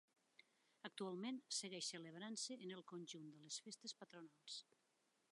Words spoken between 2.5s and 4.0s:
en el conjunt de les Festes